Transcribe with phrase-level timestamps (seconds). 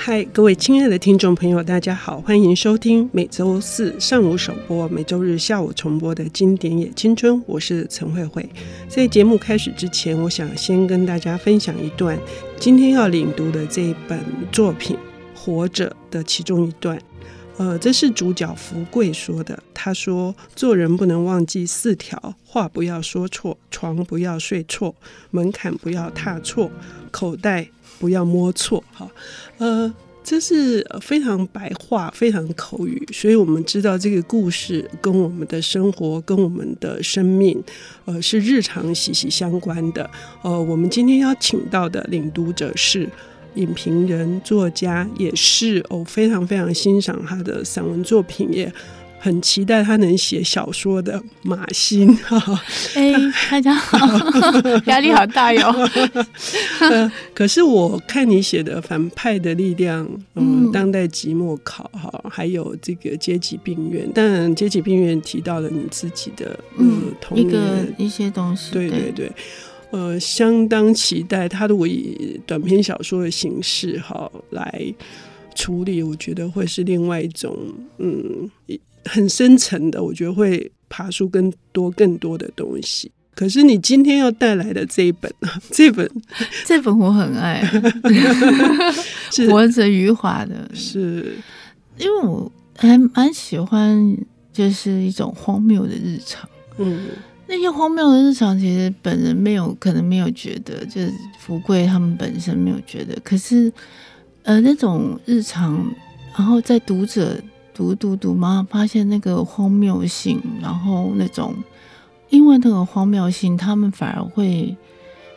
[0.00, 7.42] 嗨，各位亲爱的听众朋友，大家好，欢迎收听每周四上午首播、每周日下午重播的经典也青春。
[7.46, 8.48] 我是陈慧慧。
[8.88, 12.16] 在节目开始之前，我想先跟大家分享一段
[12.60, 14.20] 今天要领读的这一本
[14.52, 14.96] 作品
[15.36, 16.96] 《活着》的其中一段。
[17.56, 19.60] 呃，这是主角福贵说的。
[19.74, 24.94] 他说：“做人不能忘记四条，话不要说错，床不要睡错，
[25.32, 26.70] 门槛不要踏错，
[27.10, 27.66] 口袋。”
[27.98, 29.10] 不要摸错，哈，
[29.58, 37.62] 呃，这是非常白话、非常口语，所以我们知道这个故事跟我们的生活、跟我们的生命，
[38.04, 40.08] 呃，是日常息息相关的。
[40.42, 43.08] 呃，我们今天邀请到的领读者是
[43.54, 48.72] 影评人、作家，也是我、非常非常欣赏他的散文作品也。
[49.18, 52.14] 很期待他能写小说的马欣。
[52.18, 52.62] 哈，
[52.94, 53.98] 哎、欸，大家好，
[54.86, 55.68] 压力好大哟、
[56.80, 57.12] 呃。
[57.34, 67.48] 可是我看你写的《反派的力量》嗯，嗯，当代寂寞考哈，还有这个阶级病院，但阶级病院提到了你自己的嗯，童年。
[67.48, 68.88] 一个一些东西，对。
[68.88, 69.32] 对对，
[69.90, 74.94] 呃，相当期待他如果以短篇小说的形式哈来
[75.54, 77.56] 处理，我觉得会是另外一种
[77.98, 78.50] 嗯。
[79.04, 83.10] 很深层的，我觉得会爬出更多更多的东西。
[83.34, 86.06] 可是你今天要带来的这一本啊， 这本
[86.66, 87.62] 这本我很爱，
[89.32, 91.36] 是活着余华的，是
[91.96, 94.14] 因为我还蛮喜欢，
[94.52, 96.46] 就是一种荒谬的日常。
[96.76, 97.06] 嗯，
[97.46, 103.18] 那些荒谬的日常，其实本人没有可能没有觉得，就是福贵他们本身没有觉得。
[103.24, 103.72] 可是，
[104.48, 105.84] 呃，那种日常，
[106.34, 107.36] 然后在读者。
[107.74, 111.54] 读读读嘛，发现那个荒谬性，然后那种
[112.28, 114.76] 因为那个荒谬性，他们反而会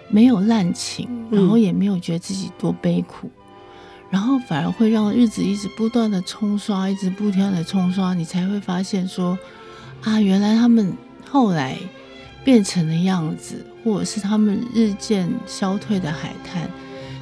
[0.10, 3.32] 没有滥情，然后也没有觉得自己多悲苦，嗯、
[4.10, 9.38] 然后反而会让日子一直不断的冲刷，一直不停的冲刷，你才会发现说
[10.02, 10.92] 啊，原来他们
[11.30, 11.78] 后来
[12.44, 16.68] 变成的样子，或者是他们日渐消退的海滩，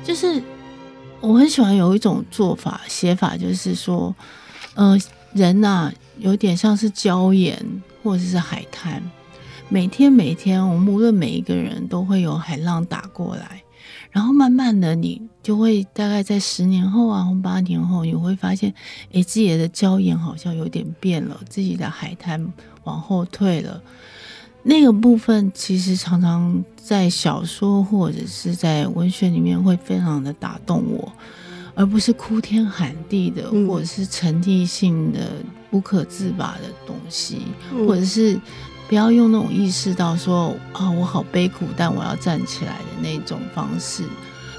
[0.01, 0.41] 就是
[1.21, 4.15] 我很喜欢有一种做法写法，就是说。
[4.75, 4.97] 呃，
[5.33, 7.59] 人呐、啊，有点像是礁岩
[8.01, 9.01] 或者是海滩，
[9.67, 13.61] 每天每天，我们无论每一个人都会有海浪打过来，
[14.09, 18.73] 然后慢慢的，你就会大概在十年后啊，或八年后，你会发现，
[19.11, 22.53] 哎，自己的礁岩好像有点变了，自己的海滩
[22.85, 23.81] 往后退了。
[24.63, 31.11] 那个部分其实常常在小说或者是在文学里面会非常的打动我。
[31.75, 35.31] 而不是哭天喊地的，或者是沉溺性的、
[35.71, 38.37] 不可自拔的东西，嗯、或者是
[38.89, 44.03] 不要用那种意识到说啊，我好悲苦，但我要站起来的那种方式，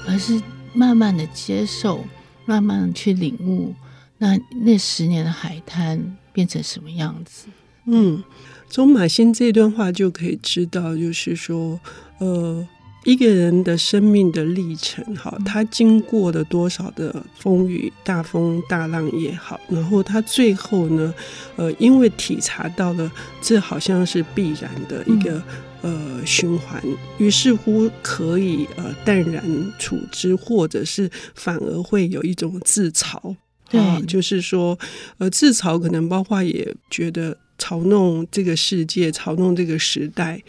[0.07, 0.41] 而是
[0.73, 2.03] 慢慢的接受，
[2.45, 3.75] 慢慢的去领悟，
[4.17, 7.45] 那那十年的海滩变成什么样子？
[7.85, 8.23] 嗯，
[8.71, 11.79] 从马欣这段话就可以知道，就是说，
[12.19, 12.67] 呃。
[13.03, 21.11] 一个人的生命的历程，哈，他经过了多少的风雨、大风大浪也好，然后他最后呢，
[21.55, 23.11] 呃，因为体察到了
[23.41, 25.41] 这好像是必然的一个
[25.81, 26.79] 呃循环，
[27.17, 29.43] 于是乎可以呃淡然
[29.79, 33.35] 处之，或者是反而会有一种自嘲，
[33.71, 34.77] 啊，就是说，
[35.17, 40.41] 呃，自嘲可能包括也觉得嘲弄这个世界，嘲弄这个时代。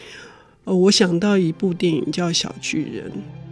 [0.63, 3.05] 呃，我想到一部电影叫《小巨人》。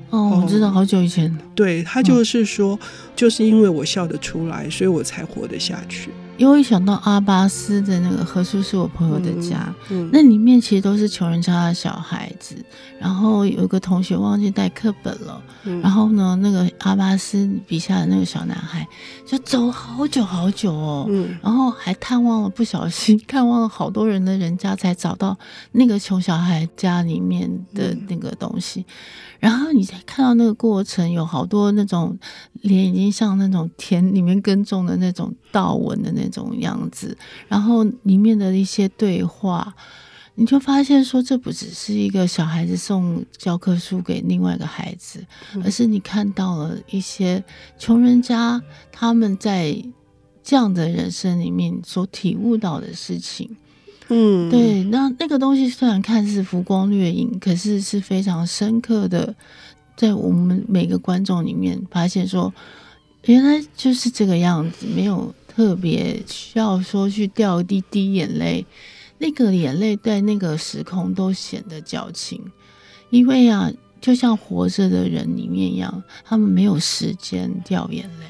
[0.09, 1.37] 哦，我知道，好久以前。
[1.53, 2.79] 对，他就是说，
[3.15, 6.09] 就是因为我笑得出来，所以我才活得下去。
[6.37, 12.55] 因为想到阿巴斯的那个何叔是我朋友的家，嗯嗯、那里面其实都是穷人家的小孩子。
[12.99, 18.87] 然后有一个同学忘记带课本了，嗯、然后呢，那个阿巴斯笔下的那个小男孩
[19.25, 25.37] 就走好久好久哦，嗯、然后还探望了不小心看望了好多人的人家，才找到
[25.71, 28.81] 那个穷小孩家里面的那个东西。
[28.81, 28.85] 嗯、
[29.39, 32.17] 然后你才看到那个过程，有好多那种
[32.61, 36.27] 脸已经像那种田里面耕种的那种稻纹的那。
[36.31, 37.17] 种样子，
[37.49, 39.75] 然后里面的一些对话，
[40.35, 45.21] 你就发现说，这不只是一个小孩子送教科书给另外一个孩子，
[45.61, 47.43] 而是你看到了一些
[47.77, 48.61] 穷人家
[48.93, 49.75] 他们在
[50.41, 53.57] 这样的人生里面所体悟到的事情。
[54.07, 59.35] 嗯，对，那那个东西虽然看似浮光掠影，可是是非常深刻的，
[59.97, 62.53] 在我们每个观众里面发现说，
[63.25, 65.35] 原来就是这个样子，没有。
[65.61, 68.65] 特别需要说去掉一滴滴眼泪，
[69.19, 72.41] 那个眼泪在那个时空都显得矫情，
[73.11, 73.71] 因为啊，
[74.01, 78.25] 就像活着的人里面一样，他们没有时间掉眼泪。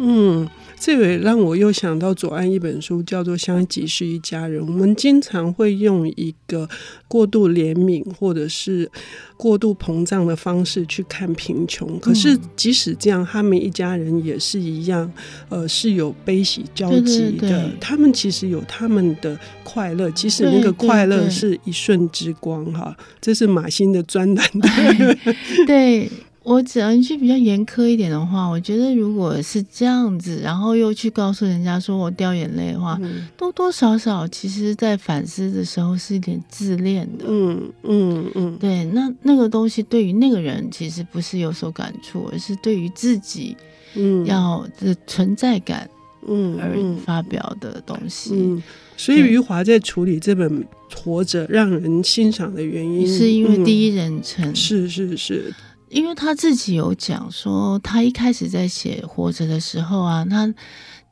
[0.00, 0.48] 嗯。
[0.82, 4.62] 这也让我又想到左岸一本书，叫做《香吉是一家人》。
[4.66, 6.66] 我们经常会用一个
[7.06, 8.90] 过度怜悯或者是
[9.36, 15.12] 过度膨胀的方式去看贫穷，可是即使这样，他们一家人也是一样，
[15.50, 17.40] 呃，是有悲喜交集的。
[17.40, 25.16] 对对对，他们其实有他们的快乐，即使那个快乐是一瞬之光，哈，这是马欣的专栏的。
[25.66, 26.10] 对。
[26.42, 37.26] 我只要一句比较严苛一点的话，我觉得如果是这样子，然后又去告诉人家说我掉眼泪的话，嗯、多多少少其实，在反思的时候是一点自恋的。
[37.28, 43.54] 嗯嗯嗯，对，那那个东西对于那个人其实不是有所感触，而是对于自己，
[43.94, 45.88] 嗯，要的存在感，
[46.26, 48.30] 嗯，而发表的东西。
[48.32, 48.62] 嗯嗯、
[48.96, 50.50] 所以余华在处理这本
[50.94, 55.54] 《活着》让人欣赏的原因，是因为第一人称，是是是。
[55.90, 60.54] 因为他自己有讲说，他一开始在写《活着》的时候啊，他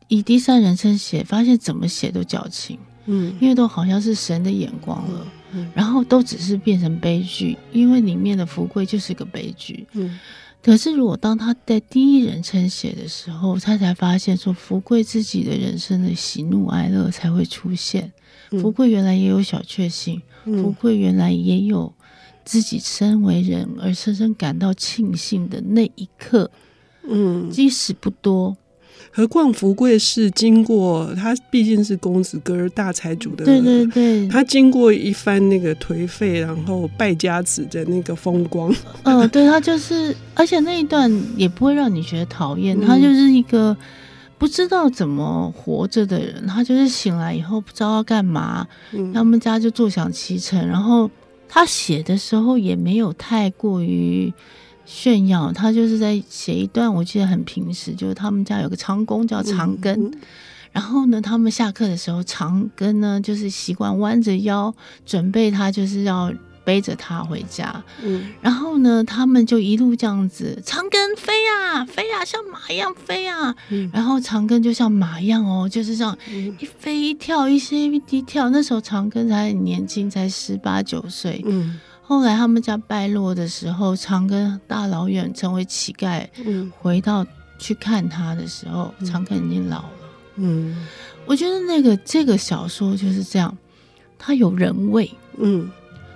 [0.07, 10.19] 以第三人称写，发现怎么写都矫情，嗯，因为都好像是神的眼光了，嗯，然后都只是变成悲剧，因为里面的福贵就是个悲剧，嗯，
[10.63, 18.13] 可是如果当他在第一人称写的时候，他才发现说，福贵自己的人生的喜怒哀乐才会出现，
[18.51, 21.93] 福贵原来也有小确幸，福贵原来也有。
[22.49, 26.51] 自己身为人而深深感到庆幸的那一刻，
[27.07, 28.57] 嗯，即使不多，
[29.13, 43.77] 何况福贵是经过他毕竟是公子哥儿大财主的，对对对，他经过一番那个颓废，然后败家子的那个风光，嗯、呃，对他就是，而且那一段也不会让你觉得讨厌，嗯、他就是一个
[44.39, 51.11] 不知道怎么活着的人，他就是醒来以后不知道要干嘛，嗯、他们家就坐享其成，然后。
[51.49, 54.33] 他写的时候也没有太过于
[54.85, 60.21] 炫耀，他就是在写一段，我记得很平时，就是他们家有个长工叫长庚，嗯嗯、
[60.73, 64.75] 然后呢，他们下课的时候，长庚呢就是习惯弯着腰
[65.07, 66.33] 准备，他就是要。
[66.69, 76.15] 背着他回家，嗯，然后呢，他们就一路这样子，长庚飞呀、啊、飞呀、啊，像马一样飞呀、啊，嗯，然后长庚就像马一样哦，就是这样
[76.59, 78.51] 一飞一跳，一飞一跳。
[78.51, 81.81] 那时候长庚才很年轻，才十八九岁，嗯。
[82.03, 87.27] 后来他们家败落的时候，长庚大老远成为乞丐，嗯，回到
[87.59, 89.91] 去看他的时候，长庚已经老了，
[90.37, 90.87] 嗯。
[91.25, 93.57] 我觉得那个这个小说就是这样，
[94.19, 95.71] 它有人味，嗯。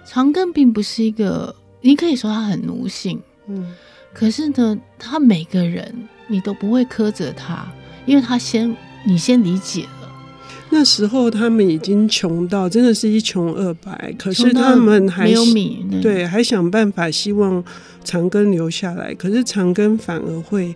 [0.04, 3.74] 长庚并不是一个，你可以说他很奴性，嗯，
[4.12, 7.66] 可是呢，他每个人你都不会苛责他，
[8.06, 8.76] 因为他先
[9.06, 10.12] 你先理解了。
[10.70, 17.62] 那时候他们已经穷到真的是一穷二白，可是他们还没有米，对，对，还想办法希望
[18.02, 20.74] 长庚留下来，可是长庚反而会。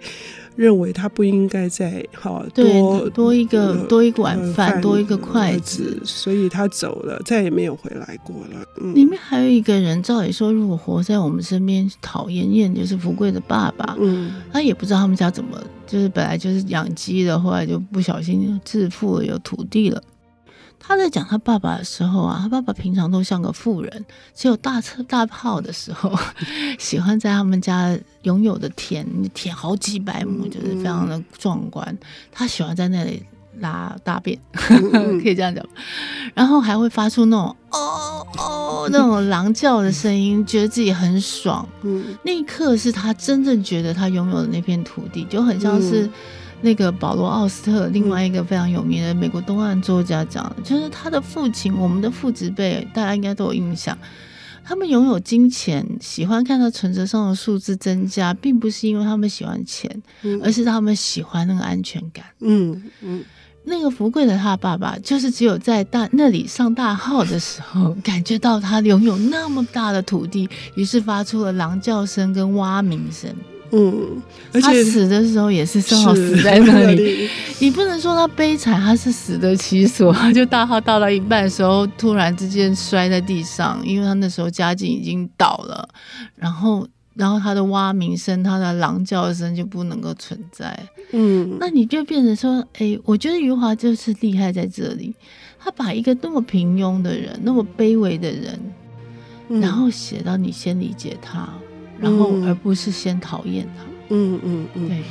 [0.57, 8.65] 认为他不应该再好多多一个多一个碗饭，多一个筷子，所以他走了，再也没有回来过了。
[8.81, 13.95] 嗯，里面还有一个人，照理说，如果活在我们身边，讨厌厌就是福贵的爸爸。
[13.99, 20.03] 嗯，他也不知道他们家怎么，就是本来就是养鸡的，后来就不小心致富了，有土地了。
[20.87, 24.05] 他在讲他爸爸的时候啊，他爸爸平常都像个富人，
[24.35, 26.13] 只有大车大炮的时候，
[26.79, 31.99] 喜欢在他们家拥有的田田好几百亩，就是非常的壮观。
[32.31, 33.23] 他喜欢在那里
[33.59, 35.65] 拉大便， 可以这样讲。
[36.35, 41.67] 然后还会发出那种哦哦 那种狼叫的声音，觉得自己很爽。
[42.23, 46.09] 那一刻是他真正觉得他拥有的那片土地，就很像是。
[46.63, 53.97] 那个保罗·奥斯特，另外一个非常有名的美国东岸作家讲，就是他的父亲，我们的父子辈，大家应该都有印象。
[54.65, 60.03] 他们拥有金钱，喜欢看到存折上的数字增加，并不是因为他们喜欢钱，
[60.43, 62.25] 而是他们喜欢那个安全感。
[62.41, 63.23] 嗯嗯，
[63.63, 73.33] 那个福贵的他爸爸，就是只有在大那里上大号的时候， 感觉到他拥有那么大的土地，于是发出了狼叫声跟蛙鸣声。
[73.73, 77.29] 嗯，而且他死的时候也是正好死在那里。
[77.59, 80.15] 你不能说他悲惨，他是死得其所。
[80.33, 85.89] 就大号到了一半的时候，突然之间摔在地上，因为他那时候家境已经倒了。
[86.37, 90.79] 然后，然后他的蛙鸣声、他的狼叫声就不能够存在。
[91.13, 95.15] 嗯，那你就变成说，哎、欸，我觉得余华就是厉害在这里，
[95.59, 98.61] 他把一个那么平庸的人、那么卑微的人，
[99.61, 101.49] 然后写到你先理解他。
[102.01, 103.85] 然后，而不是先讨厌他。
[104.11, 104.89] 嗯嗯嗯。
[104.89, 105.03] 对。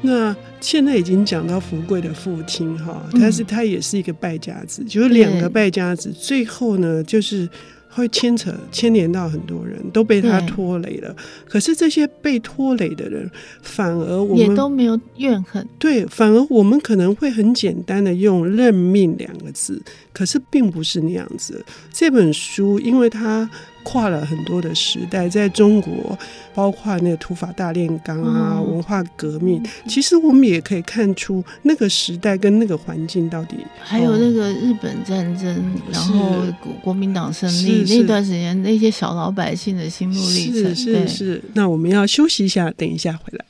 [0.00, 7.48] 那现在已经讲到福贵的父亲哈，但是他也是一个败家子，就是两个败家子，最后呢，就是
[7.88, 11.12] 会牵扯牵连到很多人，都被他拖累了。
[11.48, 13.28] 可是这些被拖累的人，
[13.60, 15.66] 反而我们也都没有怨恨。
[15.80, 21.64] 对，反而我们可能会很简单的用认命两个字，可是并不是那样子。
[21.92, 23.50] 这本书，因为它。
[23.90, 26.18] 跨了很多的时代，在中国，
[26.54, 33.56] 包括那个土法大炼钢啊，嗯、文化革命，其实我们也可以看出那个时代跟那个环境到底。
[33.80, 40.76] 还有那个日本战争，嗯、然后国国民党胜利那段时间，那些小老百姓的心路历程。
[40.76, 41.42] 是是是。
[41.54, 43.44] 那我们要休息一下，等一下回来。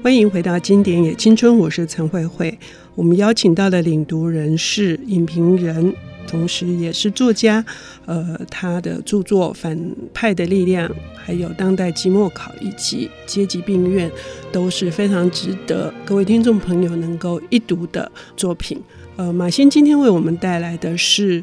[0.00, 2.56] 欢迎回到《经典也青春》，我是陈慧慧。
[2.94, 5.92] 我们邀请到的领读人是影评人，
[6.26, 7.64] 同时也是作家。
[8.06, 9.76] 呃，他的著作《反
[10.14, 14.08] 派的力量》、还有《当代期末考》以及《阶级病院》
[14.52, 18.80] 都是非常值得各位听众朋友能够一读的作品。
[19.16, 21.42] 呃，马欣今天为我们带来的是。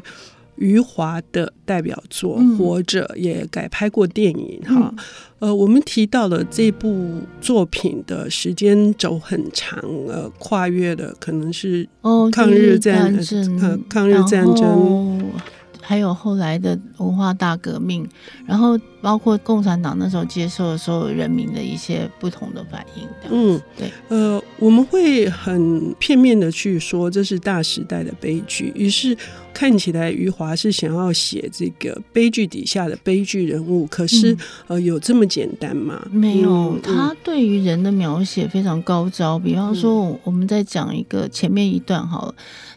[0.56, 4.94] 余华的代表作《活着》也改拍过电影哈，
[5.38, 11.88] 嗯、呃，我们提到了这部作品的时间轴很长，呃，跨越的可能是
[12.32, 15.30] 抗日战争，呃，抗日战争。
[15.86, 18.04] 还有后来的文化大革命，
[18.44, 23.06] 然后包括共产党那时候接受的所有人民的一些不同的反应。
[23.30, 29.16] 嗯，对，呃，我们会很片面的去说这是大时代的悲剧，于是
[29.54, 36.04] 看起来余华是想要写这个悲剧底下的悲剧人物，可是、嗯、呃，有这么简单吗？
[36.10, 39.38] 没有，嗯、他对于人的描写非常高招。
[39.38, 42.34] 比方说，我们再讲一个前面一段好了。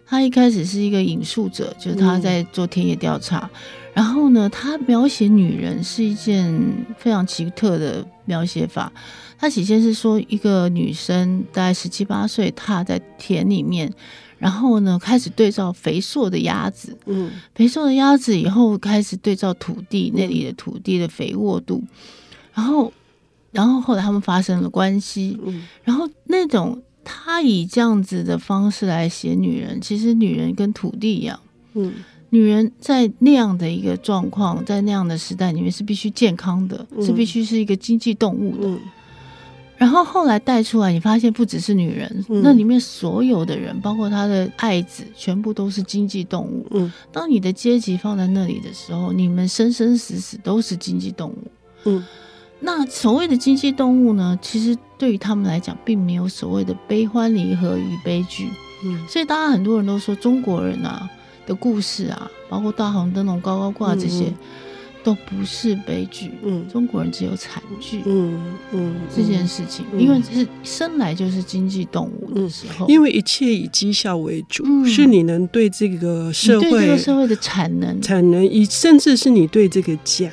[0.09, 3.59] 他一开始是一个引述者，就是他在做田野调查，嗯、
[3.93, 6.51] 然后呢，他描写女人是一件
[6.97, 8.91] 非常奇特的描写法。
[9.37, 13.93] 他起先是说一个女生大概十七八岁，踏在田里面，
[14.39, 21.83] 然后呢开始对照肥硕的鸭子，嗯，肥硕的鸭子以后开始对照土地，那里的土地的肥沃度，
[22.51, 22.91] 然后，
[23.51, 26.81] 然后后来他们发生了关系，嗯，然后那种。
[27.03, 31.39] 他以这样子的方式来写女人，其实女人跟土地一样，
[31.73, 31.93] 嗯，
[32.29, 38.67] 女人在那样的一个状况，在那样的时代里面是必须健康的，嗯、是必须是一个经济动物的。
[38.67, 38.79] 嗯、
[39.77, 46.67] 然后后来带出来，你发现不只是女人，嗯、那里面所有的人，包括他的爱子，全部都是经济动物。
[46.71, 51.51] 嗯，当你的阶级放在那里的时候，你们生生死死都是经济动物。
[51.85, 52.05] 嗯。
[52.61, 54.37] 那所谓的经济动物呢？
[54.41, 58.49] 其实对于他们来讲，并没有所谓的悲欢离合与悲剧。
[58.83, 61.09] 嗯，所以大家很多人都说中国人啊
[61.45, 64.35] 的故事啊，包括大红灯笼高高挂这些，嗯、
[65.03, 66.31] 都不是悲剧。
[66.43, 68.01] 嗯，中国人只有惨剧。
[68.05, 68.39] 嗯
[68.71, 80.29] 嗯，这件事情，嗯、因为是生来就是经济动物的时候，因为一切以绩效为主，嗯、是你能对这个社会、对这个社会的产能、产能，以甚至是你对这个家。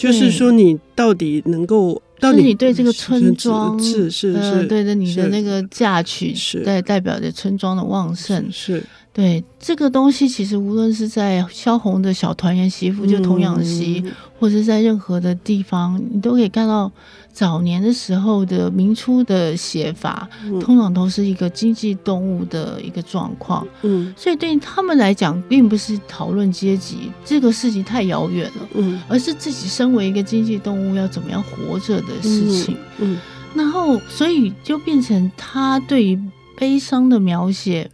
[0.00, 6.64] 就是说，你到底能够，到底你对这个村庄是是是，对着你的那个嫁娶，是。
[6.64, 8.82] 代代表着村庄的旺盛，是
[9.20, 14.02] 对这个东西，其实无论是在萧红的小团圆媳妇，就童养媳，
[14.38, 16.90] 或者在任何的地方，你都可以看到。
[17.32, 20.28] 早年的时候的明初的写法，
[20.60, 33.16] 通常都是一个经济动物的一个状况，嗯，所以对于他们来讲，并不是讨论阶级这个事情太遥远了，嗯，而是自己身为一个经济动物要怎么样活着的事情，嗯，
[33.54, 36.20] 然后所以就变成他对于
[36.58, 37.88] 悲伤的描写，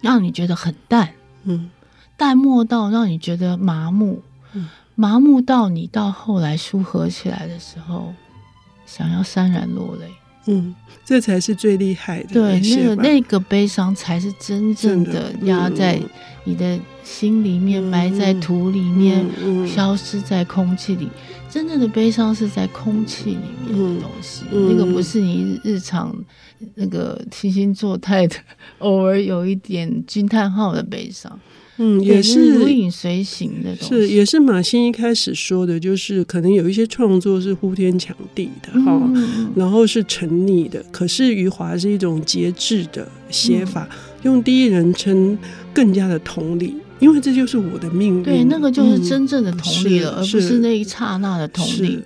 [0.00, 1.12] 让你觉得很淡，
[1.44, 1.70] 嗯，
[2.16, 8.14] 淡漠到让你觉得麻木，嗯，麻木到你到后来舒合起来的时候。
[8.86, 10.10] 想要潸然落泪，
[10.48, 10.74] 嗯，
[11.04, 12.28] 这才是最厉害的。
[12.32, 16.00] 对，那个那个悲伤才是真正的压在
[16.44, 19.24] 你的心里面，埋在土里面，
[19.68, 21.08] 消失在空气里。
[21.50, 26.14] 真正的悲伤是在空气里面的东西，那个不是你日常
[26.74, 28.36] 那个惺惺作态的，
[28.80, 31.38] 偶尔有一点惊叹号的悲伤。
[31.78, 40.84] 嗯，也是如影随形的东西，是也是马欣一开始说的，就是可能有一些创作是呼天抢地的哈，嗯、然后是沉溺的。
[40.90, 45.38] 可是余华是一种节制的写法，嗯、用第一人称
[45.72, 48.22] 更加的同理，因为这就是我的命运。
[48.24, 52.00] 对，那个就是真正的同理了，嗯、而不是那一刹那的同理。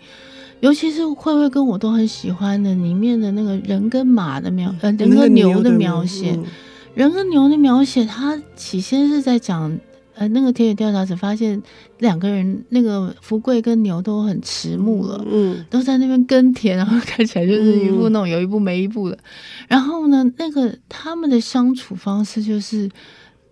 [0.61, 6.39] 尤其是慧慧跟我都很喜欢的里面的那个人跟马的描，呃，人跟牛的描写。
[6.95, 9.79] 人跟牛的描写，他起先是在讲
[10.15, 11.61] 呃，那个田野调查者发现
[11.99, 19.17] 两个人，那个福贵跟牛都很迟暮了，嗯，都在那边耕田，然后看起来就是一副那种有一步没一步的。
[19.17, 19.25] 嗯、
[19.69, 22.91] 然后呢，那个他们的相处方式就是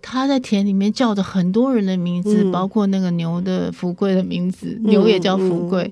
[0.02, 5.90] 他在田里面叫着很多人的名字，嗯、包括那个牛的福贵的名字，牛也叫福贵。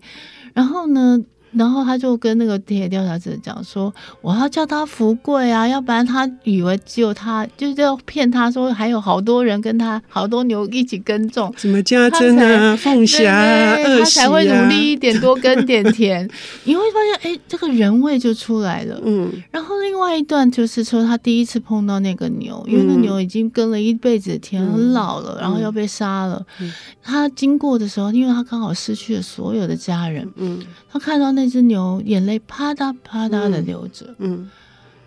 [0.52, 1.18] 然后呢，
[1.52, 16.28] 然后他就跟那个田野调查者讲说：“我要叫他福贵啊，要不然他以为只有他，就是要骗他说还有好多人跟他，好多牛一起耕种，什么家珍啊、凤霞他才会努力一点，多耕点田。
[16.64, 19.00] 你会发现，哎，这个人味就出来了。
[19.04, 19.32] 嗯。
[19.50, 26.44] 然后另外一段就是说，他第一次碰到那个牛，因为那牛已经耕了一辈子的田，很老了，然后要被杀了。
[26.60, 26.72] 嗯。
[27.02, 30.28] 他经过的时候，因为他刚好失去了所有的家人。
[30.36, 30.60] 嗯。
[30.90, 31.28] 他看到。
[31.32, 34.50] 那只牛眼泪啪嗒啪嗒的流着，嗯，嗯，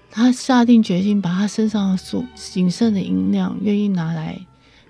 [0.09, 4.39] 他下定决心把他身上所仅剩的银两，愿意拿来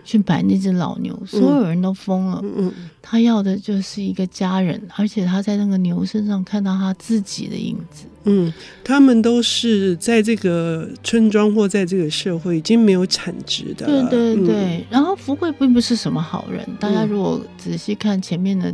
[0.03, 1.17] 去买那只老牛。
[1.25, 8.05] 所有人都疯了，嗯，嗯，他要的就是一个家人，而且他在那个牛身上看到他自己的影子。
[8.25, 14.55] 嗯，他们都是在这个村庄或在这个社会已经没有产值的，对对对。
[14.77, 18.71] 嗯、然后福贵并不是什么好人，大家如果仔细看前面的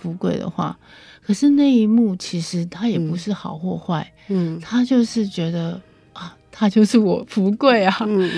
[0.00, 0.76] 福贵的话。
[1.22, 5.80] 可是那一幕其实他也不是好或坏，嗯，他就是觉得
[6.12, 8.28] 啊，他就是我福贵啊，嗯，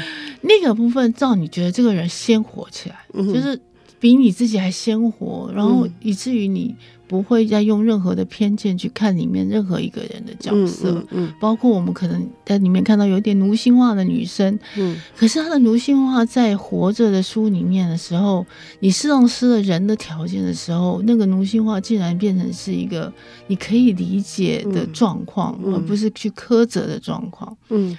[0.43, 3.59] 那个部分让你觉得这个人鲜活起来，嗯，就是
[4.03, 6.75] 比你自己还鲜活，然后以至于你。
[7.09, 11.07] 不会再用任何的偏见去看里面任何一个人的角色，嗯嗯。
[11.11, 18.47] 嗯、包括我们可能在里面看到有点奴性化的女生，嗯，可是她的奴性化在活着的书里面的时候，
[18.81, 23.13] 你丧失了人的条件的时候，那个奴性化竟然变成是一个
[23.47, 27.55] 你可以理解的状况，而不是去苛责的状况。
[27.69, 27.95] 嗯，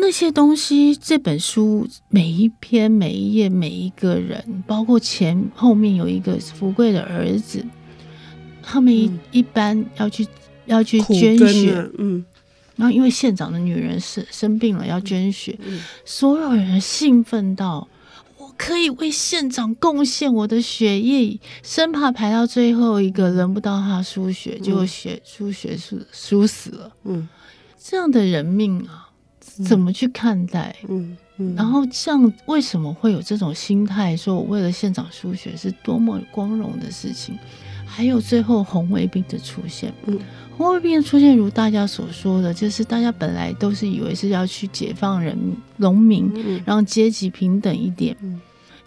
[0.00, 7.64] 那些东西，这本书每一篇、每一页、每一个人，包括前后面有一个福贵的儿子。
[8.62, 10.26] 他们一一般要去
[10.66, 12.24] 要去捐血，嗯，
[12.76, 17.88] 然后因为县长的女人生生病了要捐血，嗯，所有人兴奋到
[18.38, 27.28] 我可以为县长贡献我的血液，生怕排到最后一个轮不到他输血，结果血输血输输死了，嗯，
[27.78, 29.09] 这样的人命啊，
[29.64, 30.74] 怎么去看待？
[30.88, 34.16] 嗯嗯，然后像为什么会有这种心态？
[34.16, 37.38] 说我为了县长输血是多么光荣的事情？
[37.86, 40.16] 还有最后红卫兵的出现，嗯，
[40.56, 45.36] 红卫兵的出现，如大家所说的，就是大家本来都是以为是要去解放人
[45.76, 48.40] 农民，嗯，让阶级平等一点，嗯，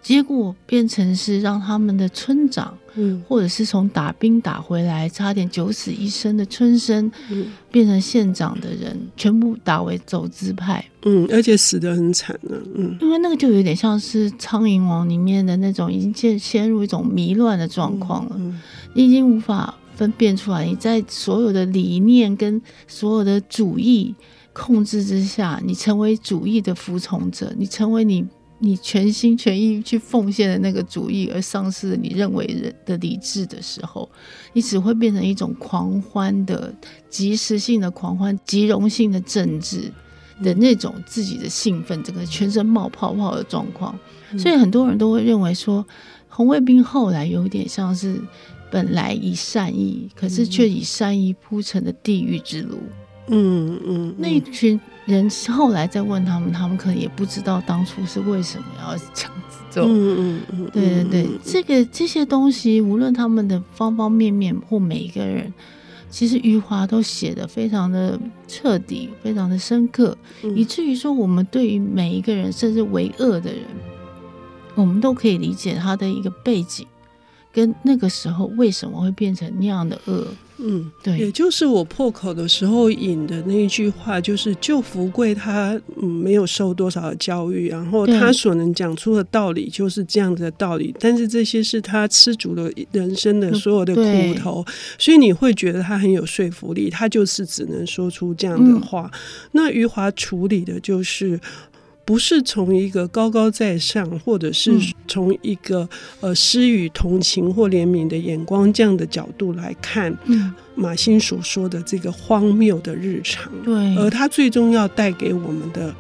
[0.04, 18.36] 结果变成是让他们的村长，嗯，或者是从打兵打回来差点九死一生的村生，嗯，变成县长的人，全部打为走资派，嗯，而且死得很惨呢，嗯，因为那个就有点像是《苍蝇王》里面的那种，已经陷陷入一种迷乱的状况了。
[18.38, 18.62] 嗯嗯。
[18.94, 24.14] 你已经无法分辨出来，你在所有的理念跟所有的主义
[24.52, 28.24] 控制之下，你成为主义的服从者，你成为你
[28.64, 34.10] 你全心全意去奉献的那个主义，而丧失了你认为人的理智的时候，
[34.54, 36.74] 你只会变成一种狂欢的、
[37.10, 39.92] 即时性的狂欢、即荣性的政治
[40.42, 43.94] 的那种自己的兴奋，整个全身冒泡泡的状况。
[44.38, 45.86] 所以很多人都会认为说，
[46.30, 48.20] 红卫兵后来有点像是。
[48.72, 52.80] 本来以善意，可是却以善意铺成的地狱之路。
[53.28, 59.84] 嗯嗯，嗯，那一群人后来再问他们，他们可能也不知道当初是为什么要这样子做。
[59.86, 65.54] 嗯嗯嗯，对对对，这个这些东西，无论他们的方方面面或每一个人，
[66.10, 73.64] 其实余华都写的非常的彻底，非常的深刻，嗯、以至于说，我们对于每一个人，甚至为恶的人，
[74.76, 76.86] 我们都可以理解他的一个背景。
[77.54, 80.28] 跟那个时候为什么会变成那样的恶？
[80.58, 94.64] 嗯，对，也就是我破口的时候引的那一句话，就是旧福贵他嗯没有受多少的教育，然后他所能讲出的道理就是这样的道理，但是这些是他吃足了人生的所有的苦头，
[94.98, 99.10] 所以你会觉得他很有说服力，他就是只能说出这样的话。
[99.12, 99.20] 嗯、
[99.54, 101.40] 那余华处理的就是。
[102.06, 105.88] 不是从一个高高在上，或者是从一个
[106.20, 110.14] 呃施予同情或怜悯的眼光这样的角度来看，
[110.76, 113.50] 马欣所说的这个荒谬的日常。
[113.64, 115.96] 对，而他最终要带给我们的，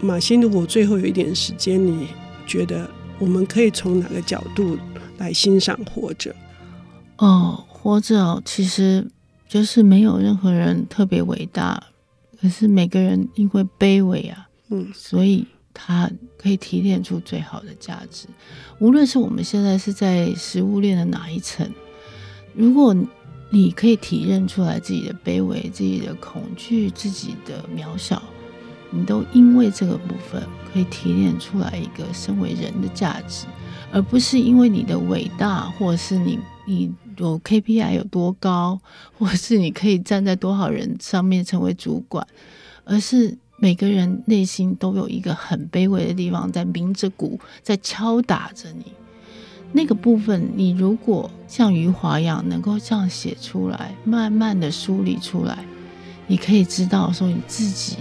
[0.00, 2.08] 马欣，如果最后有一点时间，你
[2.46, 2.88] 觉得
[3.18, 4.78] 我们可以从哪个角度
[5.18, 6.34] 来欣赏活着？
[7.18, 9.06] 哦，活着其实
[9.46, 11.82] 就是没有任何人特别伟大，
[12.40, 14.47] 可是每个人因为卑微啊。
[14.70, 18.26] 嗯，所以它可以提炼出最好的价值。
[18.78, 21.68] 无论是我们现在是在食物链的哪一层，
[22.54, 22.94] 如果
[23.50, 28.22] 你可以体认出来自己的卑微、自己的恐惧、自己的渺小，
[28.90, 33.46] 你都因为这个部分可以提炼出来一个身为人的价值，
[33.90, 38.78] 而不是因为你的伟大，或者是你你有 KPI 有多高，
[39.18, 42.26] 或是你可以站在多少人上面成为主管，
[42.84, 48.92] 而是每个人内心都有一个很卑微的地方在鸣着鼓，在敲打着你。
[49.72, 55.64] 那个部分，你如果像余华一样能够这样写出来，慢慢的梳理出来，
[56.26, 57.96] 你可以知道说你自己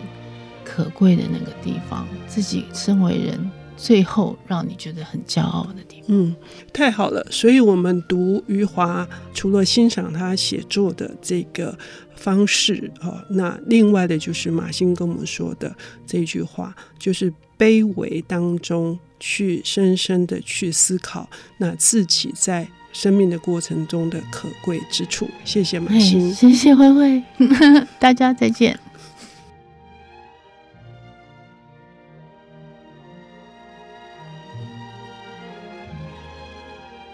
[0.63, 6.05] 可贵的那个地方，自己身为人最后让你觉得很骄傲的地方。
[6.07, 6.33] 嗯，
[6.71, 7.25] 太好了。
[7.29, 11.77] 所以我们读余华，除了欣赏他写作的这个
[12.17, 15.73] 方式啊，那另外的就是马欣跟我们说的
[16.05, 18.99] 这句话，就是卑微当中。
[19.19, 21.27] 去深深的去思考，
[21.57, 25.27] 那自己在生命的过程中的可贵之处。
[25.43, 27.23] 谢谢马欣，谢谢慧慧，
[27.97, 28.79] 大家再见。